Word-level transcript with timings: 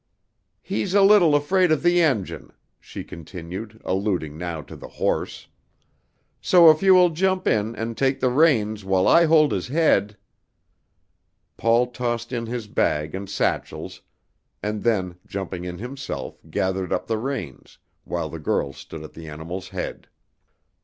"He's 0.63 0.95
a 0.95 1.03
little 1.03 1.35
afraid 1.35 1.71
of 1.71 1.83
the 1.83 2.01
engine," 2.01 2.53
she 2.79 3.03
continued, 3.03 3.79
alluding 3.85 4.35
now 4.35 4.63
to 4.63 4.75
the 4.75 4.87
horse, 4.87 5.45
"so 6.41 6.71
if 6.71 6.81
you 6.81 6.95
will 6.95 7.11
jump 7.11 7.47
in 7.47 7.75
and 7.75 7.95
take 7.95 8.19
the 8.19 8.31
reins 8.31 8.83
while 8.83 9.07
I 9.07 9.25
hold 9.25 9.51
his 9.51 9.67
head" 9.67 10.17
Paul 11.55 11.85
tossed 11.85 12.33
in 12.33 12.47
his 12.47 12.65
bag 12.65 13.13
and 13.13 13.29
satchels, 13.29 14.01
and 14.63 14.81
then 14.81 15.19
jumping 15.27 15.65
in 15.65 15.77
himself 15.77 16.39
gathered 16.49 16.91
up 16.91 17.05
the 17.05 17.19
reins, 17.19 17.77
while 18.03 18.29
the 18.31 18.39
girl 18.39 18.73
stood 18.73 19.03
at 19.03 19.13
the 19.13 19.27
animal's 19.29 19.67
head. 19.69 20.07